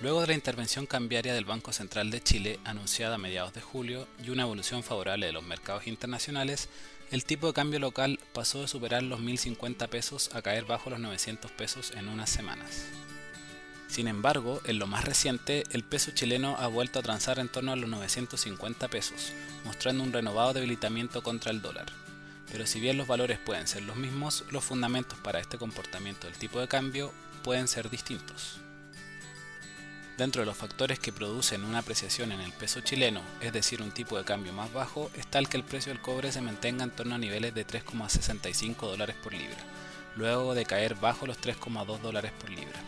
[0.00, 4.06] Luego de la intervención cambiaria del Banco Central de Chile anunciada a mediados de julio
[4.24, 6.68] y una evolución favorable de los mercados internacionales,
[7.10, 11.00] el tipo de cambio local pasó de superar los 1050 pesos a caer bajo los
[11.00, 12.84] 900 pesos en unas semanas.
[13.88, 17.72] Sin embargo, en lo más reciente, el peso chileno ha vuelto a transar en torno
[17.72, 19.32] a los 950 pesos,
[19.64, 21.86] mostrando un renovado debilitamiento contra el dólar.
[22.52, 26.36] Pero si bien los valores pueden ser los mismos, los fundamentos para este comportamiento del
[26.36, 27.12] tipo de cambio
[27.42, 28.60] pueden ser distintos.
[30.18, 33.92] Dentro de los factores que producen una apreciación en el peso chileno, es decir, un
[33.92, 36.90] tipo de cambio más bajo, está el que el precio del cobre se mantenga en
[36.90, 39.56] torno a niveles de 3,65 dólares por libra,
[40.16, 42.80] luego de caer bajo los 3,2 dólares por libra.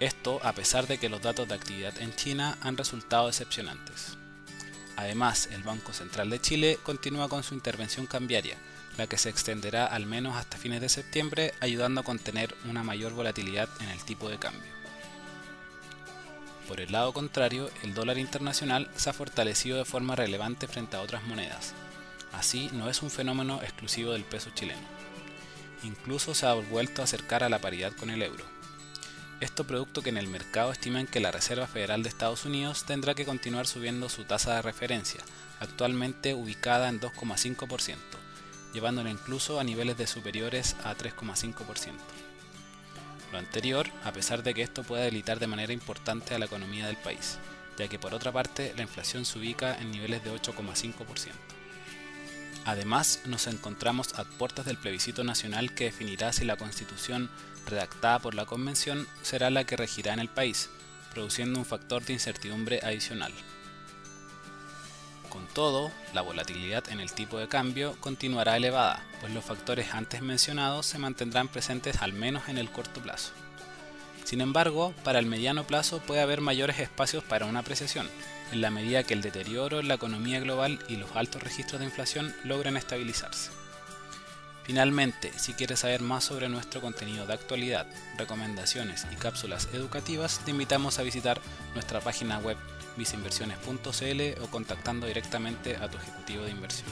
[0.00, 4.18] Esto a pesar de que los datos de actividad en China han resultado decepcionantes.
[4.96, 8.56] Además, el Banco Central de Chile continúa con su intervención cambiaria,
[8.98, 13.12] la que se extenderá al menos hasta fines de septiembre, ayudando a contener una mayor
[13.12, 14.85] volatilidad en el tipo de cambio.
[16.68, 21.00] Por el lado contrario, el dólar internacional se ha fortalecido de forma relevante frente a
[21.00, 21.74] otras monedas.
[22.32, 24.82] Así, no es un fenómeno exclusivo del peso chileno.
[25.84, 28.44] Incluso se ha vuelto a acercar a la paridad con el euro.
[29.40, 33.14] Esto producto que en el mercado estiman que la Reserva Federal de Estados Unidos tendrá
[33.14, 35.20] que continuar subiendo su tasa de referencia,
[35.60, 37.96] actualmente ubicada en 2,5%,
[38.72, 41.92] llevándola incluso a niveles de superiores a 3,5%
[43.32, 46.86] lo anterior, a pesar de que esto pueda debilitar de manera importante a la economía
[46.86, 47.38] del país,
[47.78, 51.32] ya que por otra parte la inflación se ubica en niveles de 8,5%.
[52.64, 57.30] Además, nos encontramos a puertas del plebiscito nacional que definirá si la constitución
[57.66, 60.68] redactada por la convención será la que regirá en el país,
[61.12, 63.32] produciendo un factor de incertidumbre adicional.
[65.36, 70.22] Con todo, la volatilidad en el tipo de cambio continuará elevada, pues los factores antes
[70.22, 73.32] mencionados se mantendrán presentes al menos en el corto plazo.
[74.24, 78.08] Sin embargo, para el mediano plazo puede haber mayores espacios para una apreciación,
[78.50, 81.86] en la medida que el deterioro en la economía global y los altos registros de
[81.86, 83.50] inflación logren estabilizarse.
[84.64, 90.52] Finalmente, si quieres saber más sobre nuestro contenido de actualidad, recomendaciones y cápsulas educativas, te
[90.52, 91.42] invitamos a visitar
[91.74, 92.56] nuestra página web
[92.96, 96.88] viceinversiones.cl o contactando directamente a tu ejecutivo de inversión.